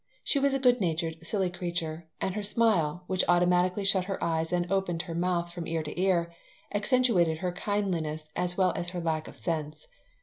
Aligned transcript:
She 0.23 0.39
was 0.39 0.55
a 0.55 0.59
good 0.59 0.81
natured, 0.81 1.17
silly 1.23 1.51
creature, 1.51 2.07
and 2.19 2.33
her 2.33 2.41
smile, 2.41 3.03
which 3.05 3.23
automatically 3.27 3.85
shut 3.85 4.05
her 4.05 4.17
eyes 4.23 4.51
and 4.51 4.71
opened 4.71 5.03
her 5.03 5.13
mouth 5.13 5.53
from 5.53 5.67
ear 5.67 5.83
to 5.83 6.01
ear, 6.01 6.31
accentuated 6.73 7.37
her 7.37 7.51
kindliness 7.51 8.27
as 8.35 8.57
well 8.57 8.73
as 8.75 8.89
her 8.89 8.99
lack 8.99 9.27
of 9.27 9.35
sense. 9.35 9.87